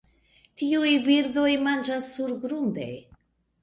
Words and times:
Tiuj 0.61 0.93
birdoj 1.09 1.53
manĝas 1.69 2.11
surgrunde. 2.17 2.93